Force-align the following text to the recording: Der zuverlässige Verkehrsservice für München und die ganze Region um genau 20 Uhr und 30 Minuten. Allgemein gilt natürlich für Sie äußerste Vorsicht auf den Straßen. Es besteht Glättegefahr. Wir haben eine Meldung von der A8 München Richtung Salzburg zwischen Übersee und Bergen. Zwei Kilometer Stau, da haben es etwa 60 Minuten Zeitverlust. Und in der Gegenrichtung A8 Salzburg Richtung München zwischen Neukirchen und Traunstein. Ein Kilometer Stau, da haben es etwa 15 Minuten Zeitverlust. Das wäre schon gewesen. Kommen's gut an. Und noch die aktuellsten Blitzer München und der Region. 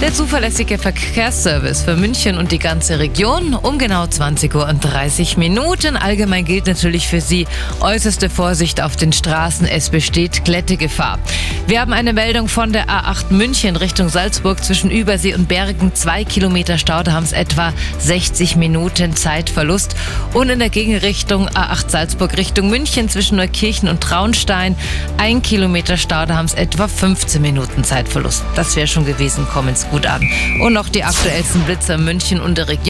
Der 0.00 0.14
zuverlässige 0.14 0.78
Verkehrsservice 0.78 1.82
für 1.82 1.96
München 1.96 2.38
und 2.38 2.52
die 2.52 2.60
ganze 2.60 3.00
Region 3.00 3.54
um 3.54 3.78
genau 3.78 4.06
20 4.06 4.54
Uhr 4.54 4.68
und 4.68 4.80
30 4.80 5.36
Minuten. 5.36 5.96
Allgemein 5.96 6.44
gilt 6.44 6.66
natürlich 6.66 7.08
für 7.08 7.20
Sie 7.20 7.48
äußerste 7.80 8.30
Vorsicht 8.30 8.80
auf 8.80 8.94
den 8.94 9.12
Straßen. 9.12 9.66
Es 9.66 9.90
besteht 9.90 10.44
Glättegefahr. 10.44 11.18
Wir 11.68 11.82
haben 11.82 11.92
eine 11.92 12.14
Meldung 12.14 12.48
von 12.48 12.72
der 12.72 12.86
A8 12.86 13.30
München 13.30 13.76
Richtung 13.76 14.08
Salzburg 14.08 14.64
zwischen 14.64 14.90
Übersee 14.90 15.34
und 15.34 15.48
Bergen. 15.48 15.94
Zwei 15.94 16.24
Kilometer 16.24 16.78
Stau, 16.78 17.02
da 17.02 17.12
haben 17.12 17.24
es 17.24 17.32
etwa 17.32 17.74
60 17.98 18.56
Minuten 18.56 19.14
Zeitverlust. 19.14 19.94
Und 20.32 20.48
in 20.48 20.60
der 20.60 20.70
Gegenrichtung 20.70 21.46
A8 21.46 21.90
Salzburg 21.90 22.38
Richtung 22.38 22.70
München 22.70 23.10
zwischen 23.10 23.36
Neukirchen 23.36 23.90
und 23.90 24.00
Traunstein. 24.00 24.76
Ein 25.18 25.42
Kilometer 25.42 25.98
Stau, 25.98 26.24
da 26.24 26.36
haben 26.36 26.46
es 26.46 26.54
etwa 26.54 26.88
15 26.88 27.42
Minuten 27.42 27.84
Zeitverlust. 27.84 28.44
Das 28.54 28.74
wäre 28.74 28.86
schon 28.86 29.04
gewesen. 29.04 29.46
Kommen's 29.52 29.86
gut 29.90 30.06
an. 30.06 30.26
Und 30.62 30.72
noch 30.72 30.88
die 30.88 31.04
aktuellsten 31.04 31.60
Blitzer 31.64 31.98
München 31.98 32.40
und 32.40 32.56
der 32.56 32.68
Region. 32.68 32.78